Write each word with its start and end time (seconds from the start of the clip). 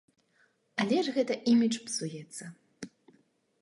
Але 0.85 0.97
ж 1.09 1.15
гэта 1.19 1.39
імідж 1.53 1.77
псуецца. 1.85 2.45